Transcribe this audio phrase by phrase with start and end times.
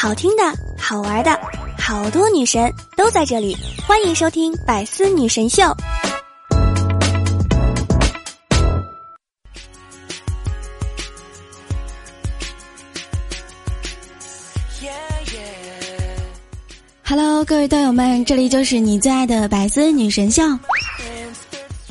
[0.00, 0.44] 好听的、
[0.78, 1.36] 好玩的，
[1.76, 5.60] 好多女神都在这里，欢迎收听《百思女神秀》。
[17.02, 20.44] Hello，各位队友们，这里就是你最爱的《百思女神秀》。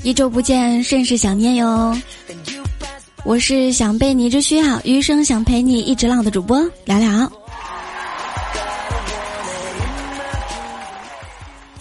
[0.01, 1.93] 一周不见，甚是想念哟。
[3.25, 7.29] 我是想被你之需要，余生想陪你一直浪的主播聊聊。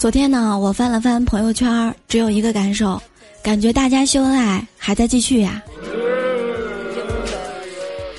[0.06, 3.02] 昨天呢，我翻了翻朋友圈，只有一个感受，
[3.42, 5.60] 感觉大家秀恩爱还在继续呀。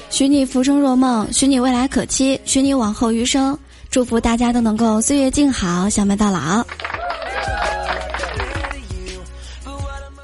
[0.10, 3.58] 许你浮生若梦，许你未来可期，许你往后余生，
[3.90, 6.62] 祝福大家都能够岁月静好，相伴到老。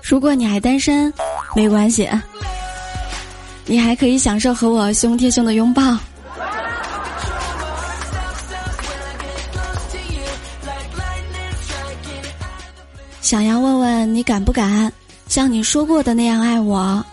[0.02, 1.14] 如果你还单身，
[1.56, 2.10] 没关系，
[3.66, 5.98] 你还可以享受和我胸贴胸的拥抱。
[13.34, 14.94] 想要问问你敢不敢
[15.28, 17.04] 像你说过的那样爱我？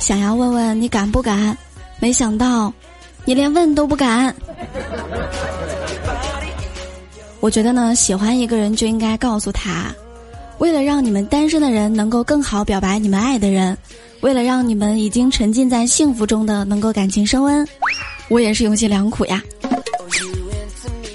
[0.00, 1.56] 想要问问你敢不敢？
[2.00, 2.72] 没想到
[3.24, 4.34] 你连问都不敢。
[7.38, 9.94] 我觉得呢，喜欢一个人就应该告诉他。
[10.58, 13.78] 为了让你们单身的人能够更好表白你们爱的人，
[14.22, 17.64] 为了让你们已经沉浸在幸福中的能够感情升温，
[18.26, 19.40] 我也是用心良苦呀。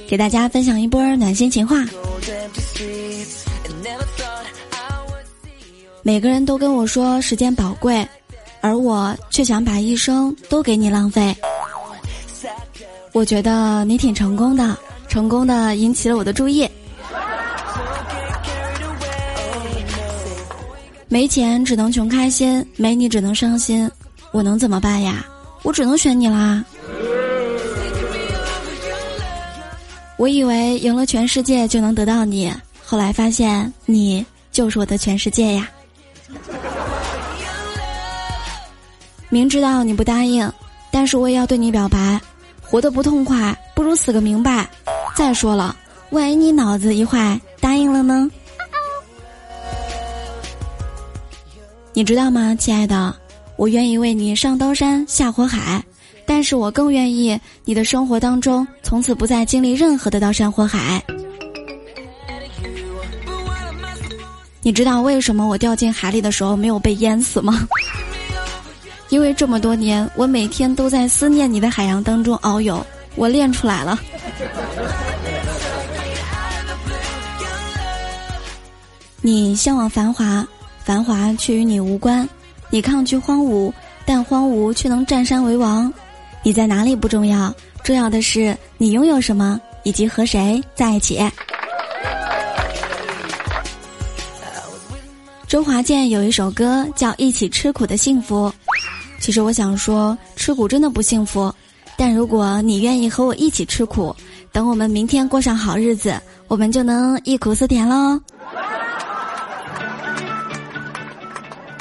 [0.07, 1.83] 给大家分享一波暖心情话。
[6.01, 8.07] 每个人都跟我说时间宝贵，
[8.61, 11.35] 而我却想把一生都给你浪费。
[13.11, 16.69] 我觉得你挺成功的，成功的引起了我的注意。
[21.07, 23.89] 没钱只能穷开心，没你只能伤心，
[24.31, 25.25] 我能怎么办呀？
[25.63, 26.63] 我只能选你啦！
[30.17, 32.53] 我以为赢了全世界就能得到你，
[32.85, 35.69] 后来发现你就是我的全世界呀！
[39.29, 40.51] 明知道你不答应，
[40.91, 42.19] 但是我也要对你表白，
[42.61, 44.67] 活得不痛快，不如死个明白。
[45.15, 45.75] 再说了，
[46.09, 48.29] 万一你脑子一坏，答应了呢？
[51.93, 53.15] 你知道吗，亲爱的？
[53.55, 55.83] 我愿意为你上刀山下火海，
[56.25, 61.03] 但是我更愿意你的生活当中从此不再经历任何的刀山火海。
[64.61, 67.67] 你知道为什么我掉进海里的时候没有被淹死吗？
[69.09, 73.99] 因为这么多年，我每天都在思念你的海洋当中遨游，我练出来了。
[79.21, 80.47] 你向往繁华。
[80.81, 82.27] 繁华却与你无关，
[82.71, 83.71] 你抗拒荒芜，
[84.05, 85.93] 但荒芜却能占山为王。
[86.41, 87.53] 你在哪里不重要，
[87.83, 91.23] 重要的是你拥有什么以及和谁在一起。
[95.47, 98.49] 周华健有一首歌叫《一起吃苦的幸福》，
[99.19, 101.53] 其实我想说，吃苦真的不幸福，
[101.97, 104.15] 但如果你愿意和我一起吃苦，
[104.51, 108.19] 等我们明天过上好日子，我们就能忆苦思甜喽。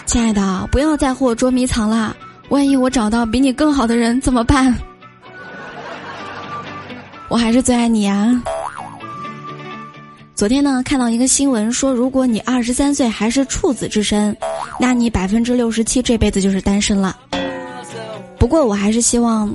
[0.05, 2.17] 亲爱的，不要再和我捉迷藏了。
[2.49, 4.75] 万一我找到比你更好的人怎么办？
[7.29, 8.43] 我还是最爱你啊！
[10.35, 14.35] 昨天呢，看到一个新闻说，如果你二十三岁还是处子之身，
[14.81, 17.17] 那你百分之六十七这辈子就是单身了。
[18.39, 19.55] 不过，我还是希望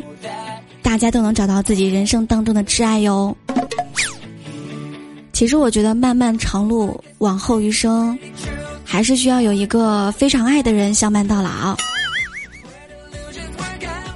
[0.81, 3.35] 大家都能找到自己人生当中的挚爱哟。
[5.31, 8.17] 其实，我觉得漫漫长路，往后余生。
[8.85, 11.75] 还是需要有一个非常爱的人相伴到老。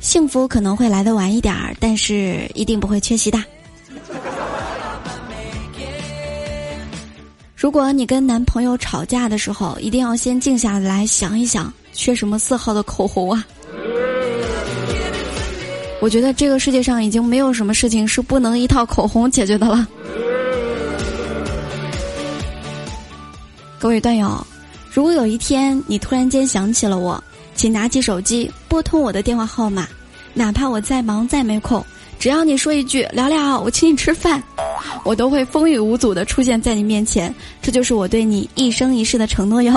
[0.01, 3.43] 幸福可能会来的晚一点儿，但是一定不会缺席的。
[7.55, 13.43] 如果你跟男朋友吵架的时候，一定要先静下来想一想，缺什么色号的口红啊？
[16.07, 19.85] 我觉得这个世界上已经没有什么事情是不能一套口红解决的了。
[23.77, 24.47] 各位段友。
[24.89, 27.21] 如果有一天你突然间想起了我，
[27.55, 29.85] 请拿起手机拨通我的电话号码，
[30.33, 31.85] 哪怕我再忙再没空，
[32.17, 34.41] 只要你说一句“聊聊，我请你吃饭”，
[35.03, 37.35] 我都会风雨无阻的出现在你面前。
[37.61, 39.73] 这就是我对你一生一世的承诺哟。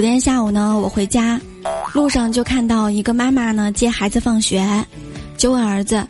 [0.00, 1.38] 昨天下午呢，我回家，
[1.92, 4.66] 路上就看到一个妈妈呢接孩子放学，
[5.36, 6.02] 就问儿子。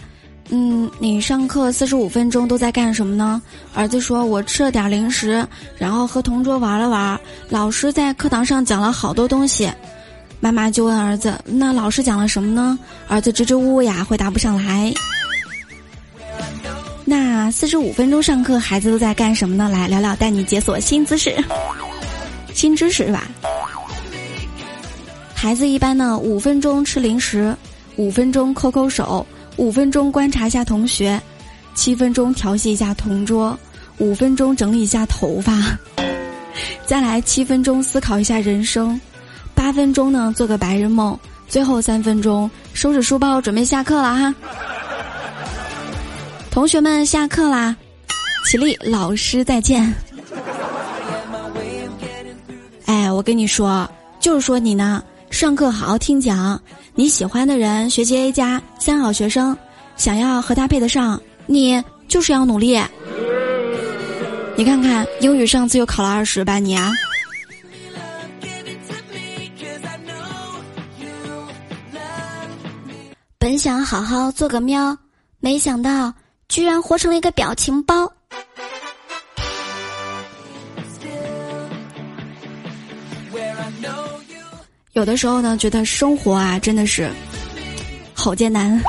[0.51, 3.43] 嗯，你上课四十五分钟都在干什么呢？
[3.75, 5.45] 儿子说：“我吃了点零食，
[5.77, 7.21] 然后和同桌玩了玩。
[7.49, 9.69] 老师在课堂上讲了好多东西。”
[10.39, 12.79] 妈妈就问儿子：“那老师讲了什么呢？”
[13.11, 14.95] 儿子支支吾吾呀，回答不上来。
[17.05, 19.69] 那四十五分钟上课，孩子都在干什么呢？
[19.69, 21.37] 来聊聊，带你解锁新姿势、
[22.55, 23.27] 新知识是吧？
[25.41, 27.57] 孩子一般呢，五分钟吃零食，
[27.97, 29.27] 五分钟抠抠手，
[29.57, 31.19] 五分钟观察一下同学，
[31.75, 33.59] 七分钟调戏一下同桌，
[33.97, 35.79] 五分钟整理一下头发，
[36.85, 39.01] 再来七分钟思考一下人生。
[39.55, 41.19] 八分钟呢，做个白日梦。
[41.49, 44.35] 最后三分钟，收拾书包，准备下课了哈。
[46.51, 47.75] 同学们下课啦，
[48.45, 49.91] 起立，老师再见。
[52.85, 53.91] 哎，我跟你说，
[54.21, 56.61] 就是说你呢，上课好好听讲。
[56.95, 59.57] 你喜欢的人，学习 A 加，三好学生，
[59.97, 62.79] 想要和他配得上，你就是要努力。
[64.57, 66.93] 你看看英语上次又考了二十吧，你啊。
[73.39, 74.97] 本想好好做个喵，
[75.39, 76.13] 没想到
[76.49, 78.13] 居然活成了一个表情包。
[84.93, 87.11] 有的时候呢，觉得生活啊，真的是
[88.13, 88.83] 好艰难。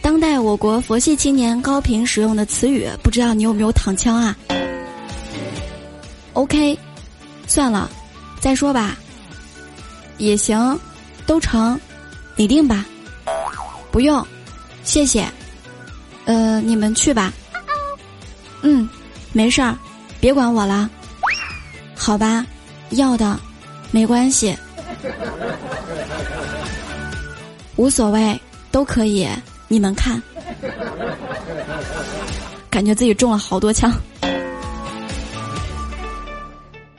[0.00, 4.36] 当代我国佛系青年高频使用的词语，不知道你有没有躺枪啊
[6.34, 6.78] ？OK，
[7.48, 7.90] 算了，
[8.40, 8.96] 再说吧，
[10.18, 10.78] 也行，
[11.26, 11.78] 都成。
[12.34, 12.86] 你定吧，
[13.90, 14.26] 不用，
[14.84, 15.28] 谢谢。
[16.24, 17.30] 呃，你们去吧。
[18.62, 18.88] 嗯，
[19.32, 19.76] 没事儿，
[20.18, 20.88] 别管我了。
[21.94, 22.46] 好吧，
[22.90, 23.38] 要的，
[23.92, 24.56] 没关系，
[27.76, 28.40] 无所谓，
[28.72, 29.28] 都可以。
[29.68, 30.20] 你们看，
[32.68, 33.92] 感觉自己中了好多枪。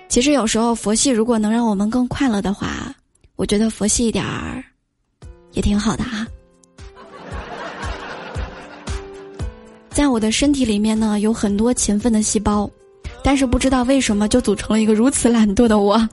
[0.08, 2.94] 其实有时候佛系如果能让我们更快乐的话，
[3.36, 4.64] 我觉得佛系一点儿。
[5.52, 6.26] 也挺好的哈，
[9.92, 12.68] 在我的身体里面呢，有很多勤奋的细胞，
[13.24, 16.10] 但是不知道为什么就组成了一个如此懒惰的我。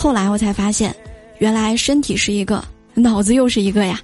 [0.00, 0.96] 后来我才发现，
[1.40, 2.64] 原来身体是一个，
[2.94, 4.00] 脑子又是一个呀。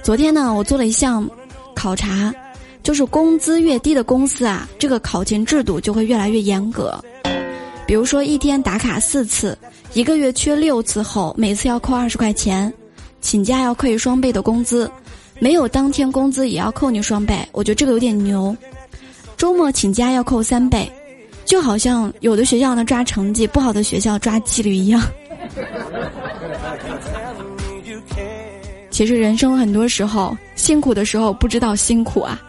[0.00, 1.28] 昨天呢，我做了一项
[1.74, 2.32] 考察，
[2.80, 6.96] 就是工资越低的公司啊，这个考勤制度就会越来越严格，
[7.84, 9.58] 比如说一天打卡四次。
[9.92, 12.72] 一个月缺六次后，每次要扣二十块钱，
[13.20, 14.88] 请假要扣双倍的工资，
[15.40, 17.44] 没有当天工资也要扣你双倍。
[17.50, 18.56] 我觉得这个有点牛。
[19.36, 20.88] 周末请假要扣三倍，
[21.44, 25.02] 就好像有的学校呢抓成绩，不好的学校抓纪律一样。
[28.90, 32.40] 其实人生很多时候辛苦的时候不知道辛苦啊。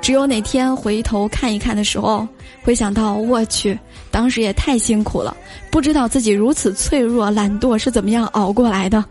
[0.00, 2.26] 只有哪天回头看一看的时候，
[2.62, 3.78] 会想到我去，
[4.10, 5.36] 当时也太辛苦了，
[5.70, 9.04] 不知道自己如此脆弱、懒惰是怎么样熬过来的。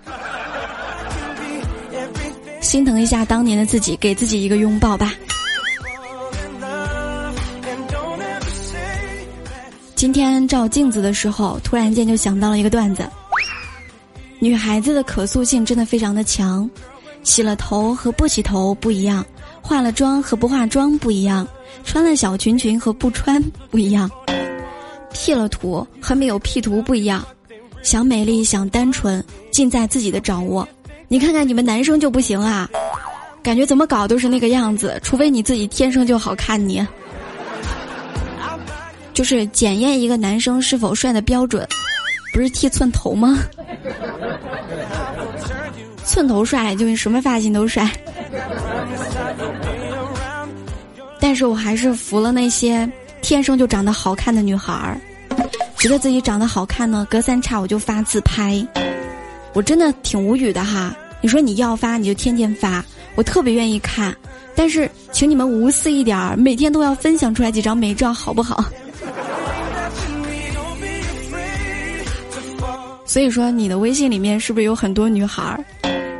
[2.59, 5.13] 心疼一下当年的自己，给自己一个拥抱吧。
[9.99, 13.05] 今天照镜子的时候，突然间就想到了一个段子：
[14.39, 16.69] 女孩子的可塑性真的非常的强，
[17.21, 19.25] 洗了头和不洗头不一样。
[19.61, 21.45] 化了妆和不化妆不一样，
[21.83, 24.09] 穿了小裙裙和不穿不一样
[25.11, 27.27] ，P 了图和没有 P 图不一样，
[27.83, 29.21] 想美丽想单纯，
[29.51, 30.65] 尽在自己的掌握。
[31.09, 32.69] 你看看你们男生就不行啊，
[33.43, 36.69] 感觉怎么搞都是那个样子，除非你自己天生就好看。
[36.69, 36.87] 你
[39.19, 41.67] 就是检验一个男生是否帅的标准，
[42.33, 43.37] 不是剃寸头吗？
[46.05, 47.91] 寸头帅就是什么发型都帅。
[51.19, 52.89] 但是我还是服了那些
[53.21, 54.97] 天生就长得好看的女孩儿，
[55.77, 58.65] 觉得自己长得好看呢，隔三差五就发自拍，
[59.53, 60.95] 我真的挺无语的哈。
[61.19, 62.81] 你说你要发你就天天发，
[63.15, 64.15] 我特别愿意看，
[64.55, 68.63] 但是请你们无私一点儿，每天都要分享出来几张美照好不好？
[73.09, 75.65] 所以说你的微信里面是不是有很多女孩儿，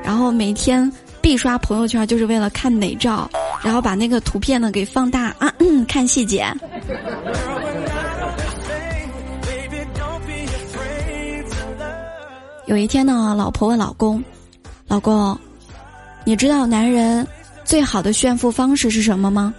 [0.03, 0.91] 然后每天
[1.21, 3.29] 必刷朋友圈就是为了看美照？
[3.63, 5.53] 然后把那个图片呢给放大啊，
[5.87, 6.51] 看细节。
[12.65, 14.23] 有一天呢，老婆问老公
[14.89, 15.37] ：“老公，
[16.25, 17.25] 你知道男人
[17.63, 19.53] 最好的炫富方式是什么吗？”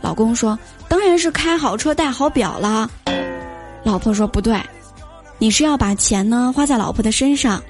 [0.00, 0.56] 老公说
[0.86, 2.88] ：“当然是开好车、戴好表了。”
[3.82, 4.56] 老婆说：“不对，
[5.38, 7.62] 你是要把钱呢花在老婆的身上。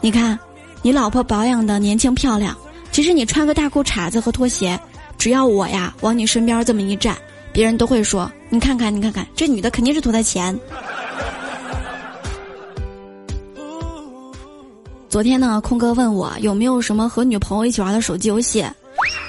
[0.00, 0.38] 你看，
[0.82, 2.56] 你老婆保养的年轻漂亮，
[2.92, 4.78] 其实你穿个大裤衩子和拖鞋。”
[5.18, 7.14] 只要我呀往你身边这么一站，
[7.52, 10.58] 别人都会说：“你看看，你看看，这女的肯定是图他钱。”
[15.10, 18.64] 昨天呢，空哥问我有没有什么和女朋友一起玩的手机游戏，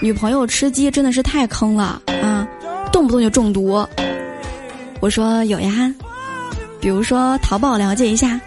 [0.02, 2.48] 女朋友吃鸡真的是太坑了啊，
[2.90, 3.86] 动不动就中毒。
[5.02, 5.94] 我说有呀，
[6.82, 8.42] 比如说淘宝了解一下，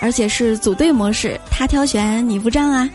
[0.00, 2.88] 而且是组队模式，他挑选你付账啊。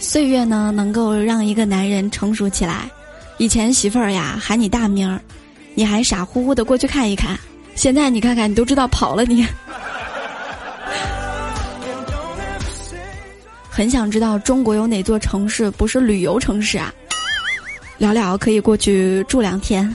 [0.00, 2.90] 岁月呢，能够让一个男人成熟起来。
[3.36, 5.20] 以前媳妇儿呀喊你大名儿，
[5.74, 7.38] 你还傻乎乎的过去看一看，
[7.76, 9.46] 现在你看看，你都知道跑了你。
[13.70, 16.92] 很想知道中国有哪座城市不是旅游城市啊？
[17.98, 19.94] 聊聊可以过去住两天。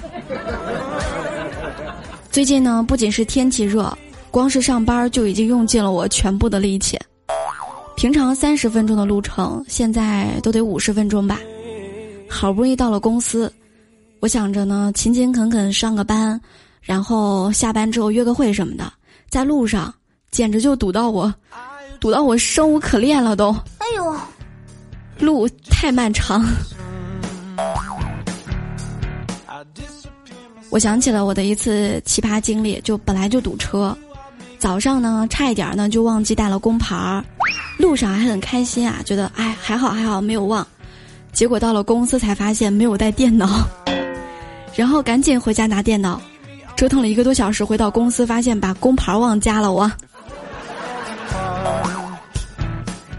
[2.34, 3.96] 最近呢，不仅是天气热，
[4.32, 7.00] 光是上班就已经用尽了我全部的力气。
[7.96, 11.40] 平常三十分钟的路程，现在都得五十分钟吧。
[12.28, 13.54] 好不容易到了公司，
[14.20, 16.42] 我想着呢，勤勤恳恳上个班，
[16.82, 18.92] 然后下班之后约个会什么的，
[19.30, 19.94] 在路上
[20.32, 21.32] 简直就堵到我。
[22.00, 23.52] 堵到我生无可恋了，都！
[23.78, 24.16] 哎呦，
[25.20, 26.44] 路太漫长。
[30.74, 33.96] 我想起了我的一次奇葩经历，就本来就堵车，
[34.58, 37.24] 早上呢差一点呢就忘记带了工牌儿，
[37.78, 40.66] 路上还很开心啊，觉得哎还好还好没有忘，
[41.32, 43.48] 结果到了公司才发现没有带电脑，
[44.74, 46.20] 然后赶紧回家拿电脑，
[46.76, 49.92] 折腾了一个多小时，回到公司发现把工牌忘家了我。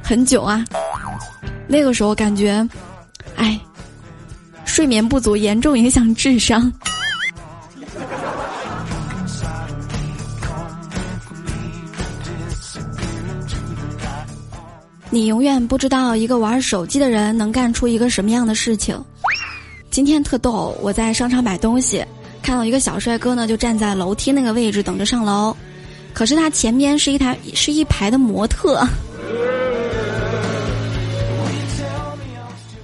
[0.02, 0.64] 很久啊，
[1.68, 2.68] 那个时候感觉，
[3.36, 3.60] 哎，
[4.64, 6.68] 睡眠不足严重影响智商。
[15.14, 19.00] 你永远不知道一个玩手机的人能干出一个什么样的事情。
[19.88, 22.04] 今天特逗，我在商场买东西，
[22.42, 25.56] 看到一个小帅哥呢，就站在楼梯那个位置等着上楼，
[26.12, 28.84] 可是他前面是一台是一排的模特。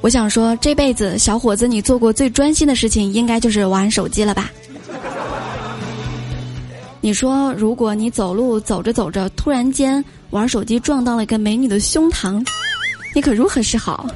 [0.01, 4.49] 我想说，这辈子小伙子，你做过最专心的事情，应该就是玩手机了吧？
[7.03, 12.47] 你说，如果你走路走着走着，突然间玩手机撞到了一个美女的胸膛，
[13.15, 14.07] 你可如何是好？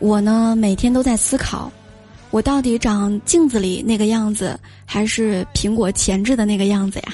[0.00, 1.70] 我呢，每天都在思考，
[2.30, 7.12] 我到底长镜子里那个样子，还是苹果前置的那个样子呀？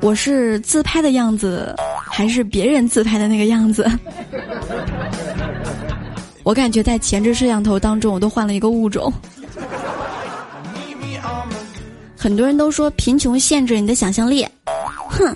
[0.00, 1.74] 我是自拍的样子，
[2.10, 3.86] 还是别人自拍的那个样子？
[6.50, 9.12] 我感觉在前置摄像头当中，我都换了一个物种。
[12.18, 14.44] 很多人都说贫穷限制你的想象力，
[15.08, 15.32] 哼，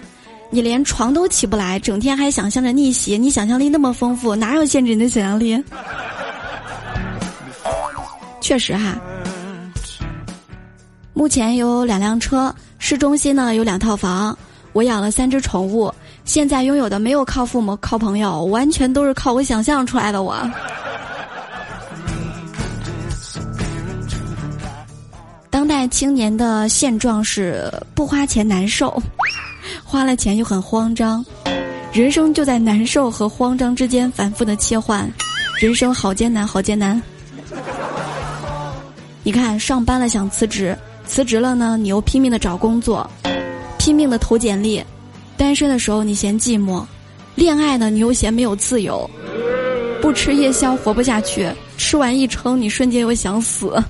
[0.50, 5.62] 你连床都起不来，整天还想象着逆袭，你想象力那么丰富，哪有限制你的想象力？
[8.40, 9.00] 确实哈，
[11.12, 14.36] 目前有两辆车，市中心呢有两套房。
[14.72, 15.94] 我养了三只宠物，
[16.24, 20.24] 现在拥有的没有靠父母、靠朋友，完全都是靠我想象出来的。
[20.24, 20.36] 我，
[25.94, 29.00] 青年的现状是不花钱难受，
[29.84, 31.24] 花了钱又很慌张，
[31.92, 35.08] 人生就在难受和慌张之间反复的切换，
[35.60, 37.00] 人生好艰难，好艰难。
[39.22, 43.08] 你看，上班了想辞职，辞职了呢，你又拼命的找工作。
[43.78, 44.82] 拼命的投简历，
[45.36, 46.84] 单身的时候你嫌寂寞，
[47.36, 49.08] 恋爱呢你又嫌没有自由，
[50.02, 51.48] 不吃夜宵活不下去，
[51.78, 53.80] 吃完一撑你瞬间又想死。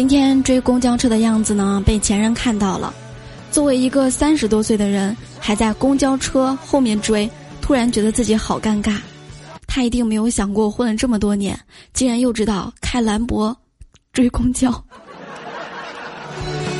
[0.00, 2.94] 今天追公交车的样子呢，被前任看到了。
[3.50, 7.30] 作为一个三十多岁的人，还在公交车后面追，
[7.60, 8.96] 突然觉得自己好尴尬。
[9.66, 11.60] 他一定没有想过，混了这么多年，
[11.92, 13.54] 竟然又知道开兰博
[14.10, 14.72] 追公交。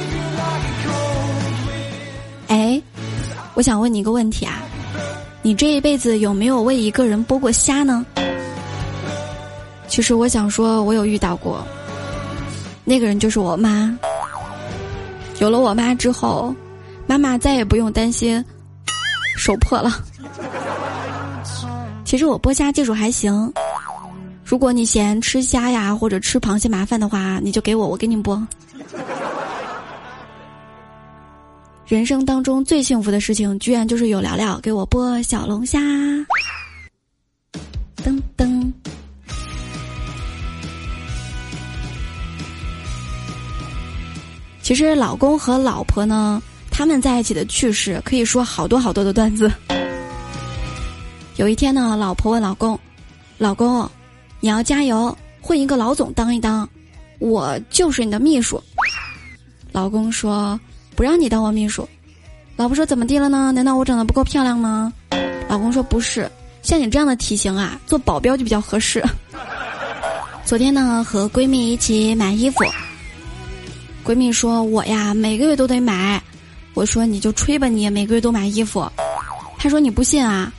[2.49, 2.81] 哎，
[3.53, 4.63] 我想问你一个问题啊，
[5.43, 8.07] 你这一辈子有没有为一个人剥过虾呢？
[9.89, 11.63] 其实我想说，我有遇到过，
[12.91, 13.97] 那个人就是我妈。
[15.39, 16.53] 有了我妈之后，
[17.07, 18.45] 妈妈再也不用担心
[19.37, 19.93] 手破了。
[22.05, 23.53] 其实我剥虾技术还行，
[24.45, 28.45] 如果你嫌吃虾呀或者吃螃蟹麻烦的话，你就给我，我给你剥。
[31.87, 35.79] 人生当中最幸福的事情，居然就是有聊聊给我剥小龙虾。
[38.03, 38.60] 噔噔。
[44.71, 49.51] 其实老公和老婆呢，他们在一起的趣事可以说好多好多的段子。
[51.35, 52.79] 有一天呢，老婆问老公
[53.37, 53.91] ：“老公，
[54.39, 56.69] 你要加油，混一个老总当一当，
[57.19, 58.63] 我就是你的秘书。”
[59.73, 60.59] 老公说
[60.95, 61.85] ：“不让你当我秘书。”
[62.55, 63.51] 老婆说：“怎么地了呢？
[63.51, 64.93] 难道我长得不够漂亮吗？”
[65.51, 66.31] 老公说：“不是，
[66.63, 69.05] 像你这样的体型啊，做保镖就比较合适。
[70.47, 72.65] ”昨天呢，和闺蜜一起买衣服，
[74.11, 76.21] 闺蜜说：“我呀，每个月都得买。”
[76.75, 78.91] 我说：“你就吹吧，你每个月都买衣服。”
[79.57, 80.53] 她说：“你不信啊？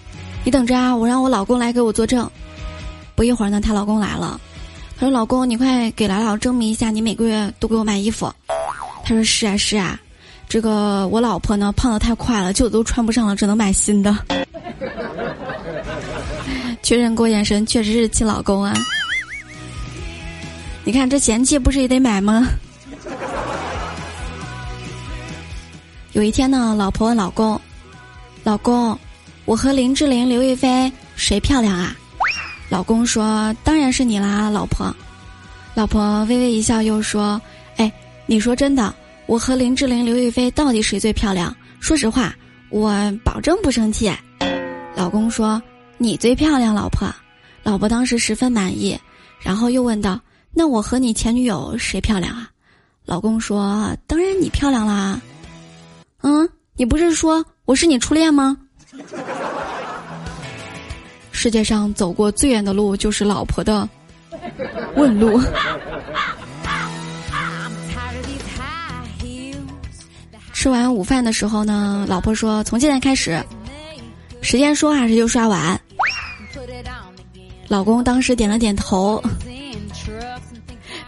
[0.45, 2.31] 你等着啊，我让我老公来给我作证。”
[3.13, 4.39] 不一会儿呢，她老公来了，
[4.97, 8.33] 她说：“老公，你快给来了证明一下，你每个月都给我买衣服。”
[9.03, 9.99] 他说：“是啊，是啊，
[10.47, 14.17] 这个我老婆呢，胖的太快了，旧的都穿不上了，只能买新的。
[16.81, 18.73] ”确认过眼神，确实是亲老公啊。
[20.85, 22.47] 你看这嫌弃不是也得买吗？
[26.13, 27.59] 有一天呢，老婆问老公
[28.43, 28.97] ：“老公，
[29.45, 31.95] 我和林志玲、刘亦菲谁漂亮啊？”
[32.67, 34.93] 老公说：“当然是你啦，老婆。”
[35.73, 37.41] 老婆微微一笑，又说
[37.77, 37.89] ：“哎，
[38.25, 38.93] 你说真的，
[39.25, 41.55] 我和林志玲、刘亦菲到底谁最漂亮？
[41.79, 42.35] 说实话，
[42.69, 44.11] 我保证不生气。”
[44.93, 45.61] 老公说
[45.97, 47.07] ：“你最漂亮，老婆。”
[47.63, 48.99] 老婆当时十分满意，
[49.39, 50.19] 然后又问道。
[50.53, 52.49] 那我和你前女友谁漂亮啊？
[53.05, 55.21] 老公说：“当然你漂亮啦。”
[56.21, 58.57] 嗯，你不是说我是你初恋吗？
[61.31, 63.87] 世界上走过最远的路就是老婆的
[64.95, 65.41] 问路。
[70.53, 73.43] 吃完午饭的时候呢，老婆说：“从现在开始，
[74.41, 75.79] 时间说话时就刷碗。”
[77.67, 79.23] 老公当时点了点头。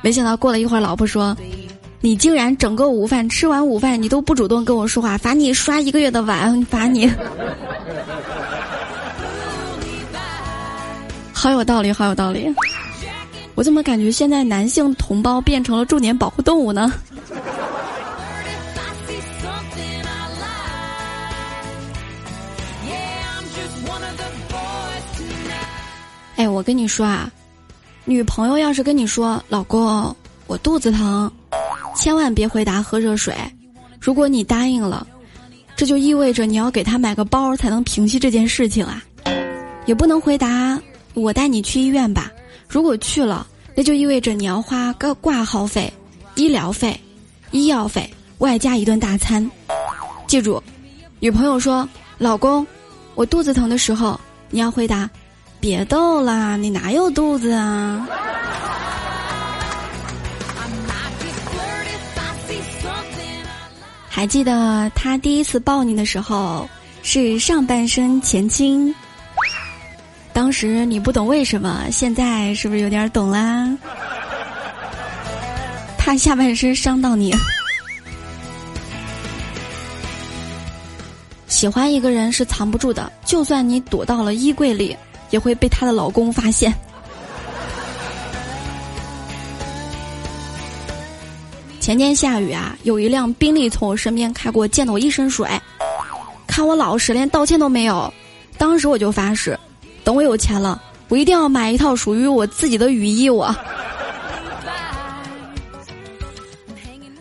[0.01, 1.37] 没想到过了一会儿，老婆说
[2.05, 7.09] ：“你竟然整个午饭吃完午饭，你都不主动跟我说话，罚你刷一个月的碗，罚你。
[11.31, 12.53] ”好有道理，好有道理。
[13.55, 16.91] 我怎么感觉现在男性同胞变成了重点保护动物呢？
[26.35, 27.31] 哎，我跟你说啊。
[28.03, 30.13] 女朋友要是跟你说：“老公，
[30.47, 31.31] 我肚子疼”，
[31.95, 33.35] 千万别回答“喝热水”。
[33.99, 35.07] 如果你答应了，
[35.75, 39.03] 这就意味着你要给他买个包才能平息这件事情啊。
[39.85, 40.79] 也不能回答
[41.13, 42.31] “我带你去医院吧”。
[42.67, 45.91] 如果去了，那就意味着你要花个挂号费、
[46.35, 46.99] 医疗费、
[47.51, 49.49] 医药费，外加一顿大餐。
[50.27, 50.61] 记住，
[51.19, 52.65] 女朋友说：“老公，
[53.15, 55.09] 我肚子疼的时候，你要回答。”
[55.59, 58.05] 别逗啦，你哪有肚子啊？
[64.15, 66.69] 还记得他第一次抱你的时候
[67.01, 68.93] 是上半身前倾，
[70.31, 73.75] 当时你不懂为什么，现在是不是有点懂啦？
[75.97, 77.33] 怕下半身伤到你。
[81.47, 84.95] 喜欢一个人是藏不住的，就算你躲到了衣柜里。
[85.31, 86.71] 也会被她的老公发现。
[91.83, 95.45] 前天下雨啊，有一辆宾利从我身边开过，溅得我一身水。
[96.47, 98.11] 看我老实，连道歉都没有。
[98.57, 99.59] 当时我就发誓，
[100.01, 103.29] 等我有钱了，我一定要买一套属于我自己的雨衣。
[103.29, 103.53] 我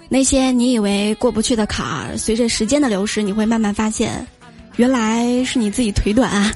[0.09, 4.25] 那些你以为过不去的坎儿，随着时间的流逝，你会慢慢发现，
[4.77, 6.53] 原来是你自己腿短啊。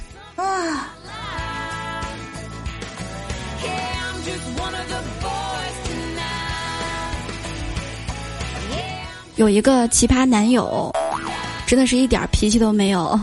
[9.37, 10.91] 有一个奇葩男友，
[11.67, 13.17] 真的是一点脾气都没有。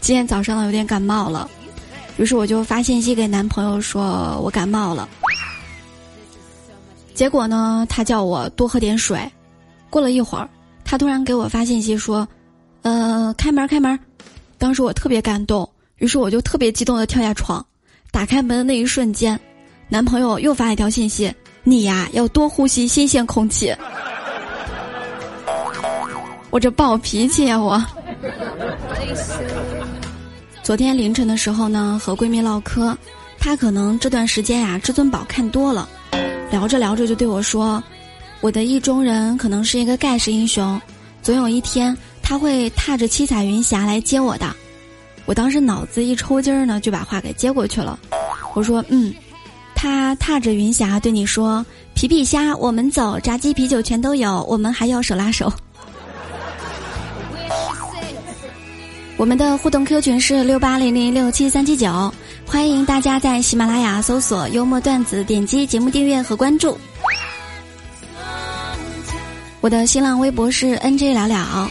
[0.00, 1.48] 今天早上呢，有点感冒了，
[2.18, 5.08] 于是我就发信息给男朋友说我感冒了。
[7.14, 9.18] 结果呢，他叫我多喝点水。
[9.88, 10.46] 过了一会儿，
[10.84, 12.28] 他突然给我发信息说
[12.82, 13.98] ：“呃，开门，开门。”
[14.58, 15.66] 当时我特别感动，
[15.96, 17.64] 于是我就特别激动的跳下床，
[18.10, 19.40] 打开门的那一瞬间，
[19.88, 23.74] 男朋友又发一条信息：“你呀，要多呼吸新鲜空气。”
[26.50, 27.58] 我这暴脾气呀！
[27.58, 27.82] 我
[30.62, 32.96] 昨天凌晨的时候呢，和闺蜜唠嗑，
[33.38, 35.88] 她可能这段时间呀，至尊宝看多了，
[36.50, 37.82] 聊着聊着就对我说
[38.40, 40.80] ：“我的意中人可能是一个盖世英雄，
[41.22, 44.54] 总有一天他会踏着七彩云霞来接我的。”
[45.26, 47.98] 我当时脑子一抽筋儿呢，就把话给接过去了。
[48.54, 49.12] 我说：“嗯，
[49.74, 55.52] 他踏着云霞对你说：“皮皮虾，我们走，炸鸡、啤酒全都有，我们还要手拉手。”
[59.18, 62.14] 我们的互动 Q 群是六八零零六七三七九，
[62.46, 66.78] 欢迎大家在喜马拉雅搜索“幽默段子”，点击节目订阅和关注。
[69.60, 71.68] 我的新浪微博是 NJ 聊聊，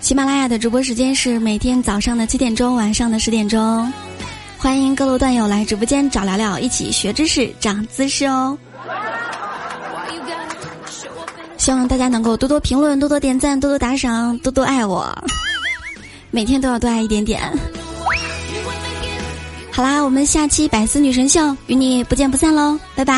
[0.00, 3.92] 喜马拉雅的直播时间是每天早上的七点钟，晚上的十点钟。
[4.56, 8.56] 欢迎各路段友来直播间找聊聊，一起学知识、长姿势哦。
[11.56, 15.12] 希望大家能够多多评论、多多点赞、多多打赏、多多爱我。
[16.30, 17.40] 每天都要多爱一点点。
[19.72, 23.14] 好啦，我们下期百思女神秀与你不见不散喽，拜拜。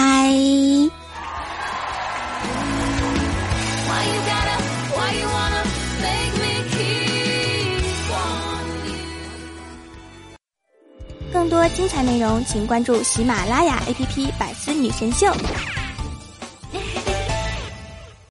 [11.33, 15.27] 更多精彩内容，请关注喜马拉雅 APP《百思女神秀》。